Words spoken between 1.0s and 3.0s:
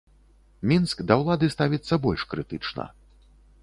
да ўлады ставіцца больш крытычна.